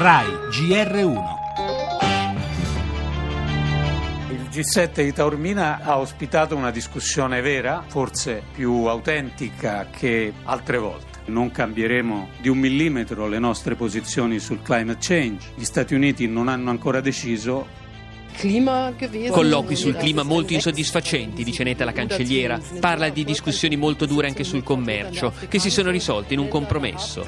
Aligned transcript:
RAI 0.00 0.28
GR1 0.52 1.22
Il 4.30 4.48
G7 4.48 5.02
di 5.02 5.12
Taormina 5.12 5.80
ha 5.82 5.98
ospitato 5.98 6.54
una 6.54 6.70
discussione 6.70 7.40
vera, 7.40 7.82
forse 7.84 8.44
più 8.52 8.84
autentica 8.84 9.88
che 9.90 10.32
altre 10.44 10.78
volte. 10.78 11.18
Non 11.24 11.50
cambieremo 11.50 12.28
di 12.40 12.48
un 12.48 12.58
millimetro 12.58 13.26
le 13.26 13.40
nostre 13.40 13.74
posizioni 13.74 14.38
sul 14.38 14.62
climate 14.62 14.98
change. 15.00 15.48
Gli 15.56 15.64
Stati 15.64 15.94
Uniti 15.94 16.28
non 16.28 16.46
hanno 16.46 16.70
ancora 16.70 17.00
deciso 17.00 17.66
Colloqui 19.30 19.74
sul 19.74 19.96
clima 19.96 20.22
molto 20.22 20.52
insoddisfacenti, 20.52 21.42
dice 21.42 21.64
netta 21.64 21.84
la 21.84 21.92
cancelliera. 21.92 22.60
Parla 22.78 23.08
di 23.08 23.24
discussioni 23.24 23.76
molto 23.76 24.06
dure 24.06 24.28
anche 24.28 24.44
sul 24.44 24.62
commercio, 24.62 25.32
che 25.48 25.58
si 25.58 25.70
sono 25.70 25.90
risolte 25.90 26.34
in 26.34 26.40
un 26.40 26.48
compromesso. 26.48 27.26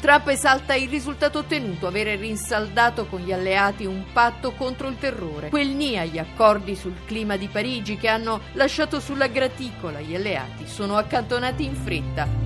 Trump 0.00 0.28
esalta 0.28 0.74
il 0.74 0.88
risultato 0.88 1.38
ottenuto, 1.38 1.86
avere 1.86 2.16
rinsaldato 2.16 3.06
con 3.06 3.20
gli 3.20 3.32
alleati 3.32 3.86
un 3.86 4.04
patto 4.12 4.52
contro 4.52 4.88
il 4.88 4.96
terrore. 4.98 5.48
Quel 5.48 5.68
ni 5.68 5.96
agli 5.98 6.18
accordi 6.18 6.74
sul 6.74 6.94
clima 7.04 7.36
di 7.36 7.46
Parigi 7.46 7.96
che 7.96 8.08
hanno 8.08 8.40
lasciato 8.52 9.00
sulla 9.00 9.28
graticola 9.28 10.00
gli 10.00 10.14
alleati 10.14 10.66
sono 10.66 10.96
accantonati 10.96 11.64
in 11.64 11.74
fretta 11.74 12.41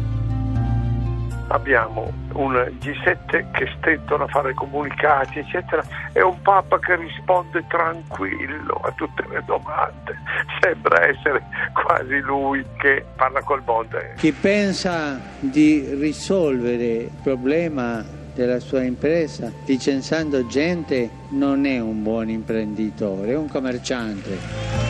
abbiamo 1.48 2.12
un 2.32 2.52
G7 2.80 3.50
che 3.52 3.68
stentono 3.78 4.24
a 4.24 4.28
fare 4.28 4.55
comunicati, 4.55 5.38
eccetera, 5.38 5.82
e 6.12 6.22
un 6.22 6.41
Papa 6.42 6.78
che 6.78 6.96
risponde 6.96 7.64
tranquillo 7.69 8.80
a 8.84 8.92
tutte 8.92 9.24
le 9.28 9.42
domande. 9.46 10.19
Sembra 10.60 11.06
essere 11.06 11.42
quasi 11.72 12.19
lui 12.20 12.64
che 12.78 13.05
parla 13.16 13.41
col 13.42 13.62
mondo. 13.64 13.98
Chi 14.16 14.32
pensa 14.32 15.20
di 15.38 15.95
risolvere 15.95 16.84
il 16.84 17.10
problema 17.22 18.05
della 18.34 18.60
sua 18.60 18.83
impresa 18.83 19.50
licenziando 19.64 20.47
gente 20.47 21.08
non 21.31 21.64
è 21.64 21.81
un 21.81 22.03
buon 22.03 22.28
imprenditore, 22.28 23.33
è 23.33 23.36
un 23.36 23.48
commerciante. 23.48 24.86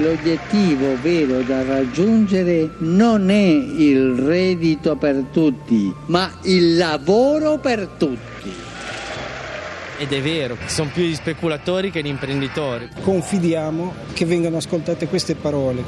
L'obiettivo 0.00 0.96
vero 1.02 1.42
da 1.42 1.64
raggiungere 1.64 2.70
non 2.78 3.30
è 3.30 3.34
il 3.34 4.14
reddito 4.14 4.94
per 4.94 5.24
tutti, 5.32 5.92
ma 6.06 6.30
il 6.42 6.76
lavoro 6.76 7.58
per 7.58 7.88
tutti. 7.98 8.54
Ed 9.98 10.12
è 10.12 10.22
vero, 10.22 10.56
sono 10.66 10.90
più 10.94 11.02
gli 11.02 11.16
speculatori 11.16 11.90
che 11.90 12.00
gli 12.00 12.06
imprenditori. 12.06 12.88
Confidiamo 13.02 13.92
che 14.12 14.24
vengano 14.24 14.58
ascoltate 14.58 15.08
queste 15.08 15.34
parole. 15.34 15.82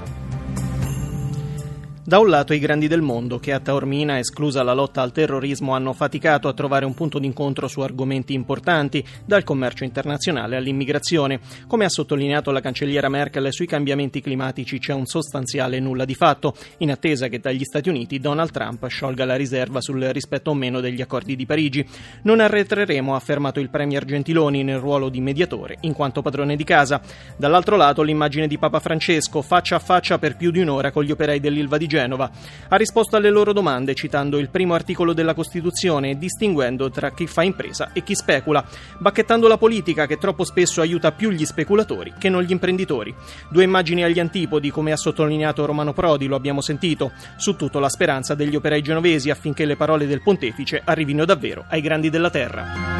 Da 2.03 2.19
un 2.19 2.31
lato 2.31 2.55
i 2.55 2.59
grandi 2.59 2.89
del 2.89 3.03
mondo 3.03 3.39
che 3.39 3.53
a 3.53 3.61
Taormina, 3.61 4.19
esclusa 4.19 4.62
la 4.62 4.73
lotta 4.73 5.03
al 5.03 5.12
terrorismo, 5.12 5.75
hanno 5.75 5.93
faticato 5.93 6.48
a 6.48 6.55
trovare 6.55 6.87
un 6.87 6.95
punto 6.95 7.19
d'incontro 7.19 7.69
su 7.69 7.81
argomenti 7.81 8.33
importanti, 8.33 9.05
dal 9.27 9.45
commercio 9.45 9.84
internazionale 9.84 10.56
all'immigrazione. 10.56 11.41
Come 11.67 11.84
ha 11.84 11.91
sottolineato 11.91 12.53
la 12.53 12.62
cancelliera 12.62 13.11
Merkel, 13.11 13.53
sui 13.53 13.67
cambiamenti 13.67 14.23
climatici 14.23 14.78
c'è 14.78 14.95
un 14.95 15.05
sostanziale 15.05 15.78
nulla 15.78 16.06
di 16.06 16.15
fatto, 16.15 16.55
in 16.78 16.91
attesa 16.91 17.28
che 17.28 17.39
dagli 17.39 17.65
Stati 17.65 17.91
Uniti 17.91 18.19
Donald 18.19 18.51
Trump 18.51 18.87
sciolga 18.87 19.27
la 19.27 19.37
riserva 19.37 19.83
sul 19.83 20.01
rispetto 20.01 20.53
o 20.53 20.55
meno 20.55 20.81
degli 20.81 21.03
accordi 21.03 21.37
di 21.37 21.45
Parigi. 21.45 21.87
Non 22.23 22.41
arretreremo, 22.41 23.12
ha 23.12 23.19
affermato 23.19 23.61
il 23.61 23.69
premier 23.69 24.06
Gentiloni 24.06 24.65
nel 24.65 24.78
ruolo 24.78 25.11
di 25.11 25.21
mediatore, 25.21 25.77
in 25.83 25.93
quanto 25.93 26.23
padrone 26.23 26.56
di 26.56 26.65
casa. 26.65 27.03
Dall'altro 27.37 27.77
lato 27.77 28.01
l'immagine 28.01 28.48
di 28.48 28.56
Papa 28.56 28.81
Francesco, 28.81 29.43
faccia 29.43 29.77
a 29.77 29.81
faccia 29.81 30.19
per 30.19 30.37
più 30.37 30.51
di 30.51 30.61
un'ora 30.61 30.91
con 30.91 31.05
gli 31.05 31.11
operai 31.11 31.41
dell'Ilva 31.41 31.77
di 31.77 31.89
Genova. 31.91 32.30
Ha 32.69 32.77
risposto 32.77 33.16
alle 33.16 33.30
loro 33.30 33.52
domande 33.52 33.94
citando 33.94 34.38
il 34.38 34.48
primo 34.48 34.74
articolo 34.74 35.12
della 35.12 35.34
Costituzione 35.34 36.10
e 36.10 36.19
distinguendo 36.19 36.88
tra 36.88 37.10
chi 37.10 37.27
fa 37.27 37.42
impresa 37.42 37.91
e 37.92 38.05
chi 38.05 38.14
specula, 38.14 38.64
bacchettando 38.98 39.48
la 39.48 39.58
politica 39.58 40.06
che 40.06 40.16
troppo 40.16 40.44
spesso 40.44 40.80
aiuta 40.80 41.10
più 41.10 41.30
gli 41.30 41.44
speculatori 41.44 42.12
che 42.16 42.28
non 42.28 42.42
gli 42.42 42.52
imprenditori. 42.52 43.12
Due 43.50 43.65
immagini 43.65 44.04
agli 44.04 44.20
antipodi, 44.20 44.70
come 44.70 44.92
ha 44.92 44.97
sottolineato 44.97 45.66
Romano 45.66 45.92
Prodi, 45.92 46.28
lo 46.28 46.37
abbiamo 46.37 46.60
sentito, 46.60 47.10
su 47.37 47.56
tutto 47.56 47.81
la 47.81 47.88
speranza 47.88 48.36
degli 48.36 48.54
operai 48.54 48.82
genovesi 48.82 49.31
affinché 49.31 49.65
le 49.65 49.75
parole 49.75 50.06
del 50.06 50.22
pontefice 50.22 50.81
arrivino 50.84 51.25
davvero 51.25 51.65
ai 51.69 51.81
grandi 51.81 52.09
della 52.09 52.31
terra. 52.31 53.00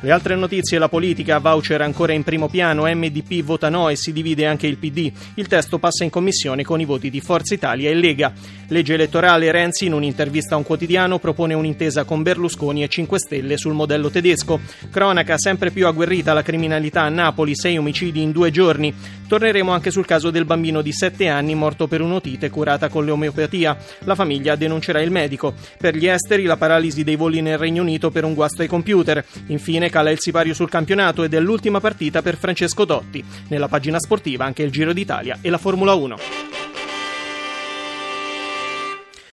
Le 0.00 0.12
altre 0.12 0.36
notizie, 0.36 0.78
la 0.78 0.88
politica, 0.88 1.38
voucher 1.38 1.80
ancora 1.80 2.12
in 2.12 2.22
primo 2.22 2.48
piano, 2.48 2.84
MDP 2.84 3.42
vota 3.42 3.68
no 3.68 3.88
e 3.88 3.96
si 3.96 4.12
divide 4.12 4.46
anche 4.46 4.68
il 4.68 4.76
PD. 4.76 5.10
Il 5.34 5.48
testo 5.48 5.80
passa 5.80 6.04
in 6.04 6.10
commissione 6.10 6.62
con 6.62 6.80
i 6.80 6.84
voti 6.84 7.10
di 7.10 7.20
Forza 7.20 7.52
Italia 7.52 7.90
e 7.90 7.94
Lega. 7.94 8.32
Legge 8.68 8.94
elettorale, 8.94 9.50
Renzi 9.50 9.86
in 9.86 9.94
un'intervista 9.94 10.54
a 10.54 10.58
un 10.58 10.62
quotidiano 10.62 11.18
propone 11.18 11.54
un'intesa 11.54 12.04
con 12.04 12.22
Berlusconi 12.22 12.84
e 12.84 12.88
5 12.88 13.18
Stelle 13.18 13.56
sul 13.56 13.72
modello 13.72 14.08
tedesco. 14.08 14.60
Cronaca, 14.88 15.36
sempre 15.36 15.72
più 15.72 15.84
agguerrita 15.88 16.32
la 16.32 16.42
criminalità 16.42 17.02
a 17.02 17.08
Napoli, 17.08 17.56
6 17.56 17.78
omicidi 17.78 18.22
in 18.22 18.30
due 18.30 18.52
giorni. 18.52 18.94
Torneremo 19.28 19.72
anche 19.72 19.90
sul 19.90 20.06
caso 20.06 20.30
del 20.30 20.46
bambino 20.46 20.80
di 20.80 20.90
7 20.90 21.28
anni 21.28 21.54
morto 21.54 21.86
per 21.86 22.00
un'otite 22.00 22.48
curata 22.48 22.88
con 22.88 23.04
l'omeopatia. 23.04 23.76
La 24.00 24.14
famiglia 24.14 24.56
denuncerà 24.56 25.02
il 25.02 25.10
medico. 25.10 25.52
Per 25.78 25.94
gli 25.94 26.06
esteri, 26.06 26.44
la 26.44 26.56
paralisi 26.56 27.04
dei 27.04 27.16
voli 27.16 27.42
nel 27.42 27.58
Regno 27.58 27.82
Unito 27.82 28.10
per 28.10 28.24
un 28.24 28.32
guasto 28.32 28.62
ai 28.62 28.68
computer. 28.68 29.22
Infine, 29.48 29.90
cala 29.90 30.10
il 30.10 30.18
sipario 30.18 30.54
sul 30.54 30.70
campionato 30.70 31.22
ed 31.22 31.34
è 31.34 31.40
l'ultima 31.40 31.78
partita 31.78 32.22
per 32.22 32.38
Francesco 32.38 32.86
Dotti. 32.86 33.22
Nella 33.48 33.68
pagina 33.68 33.98
sportiva 34.00 34.46
anche 34.46 34.62
il 34.62 34.70
Giro 34.70 34.94
d'Italia 34.94 35.38
e 35.42 35.50
la 35.50 35.58
Formula 35.58 35.92
1. 35.92 36.57